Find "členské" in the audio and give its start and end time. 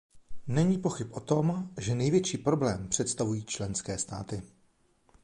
3.45-3.97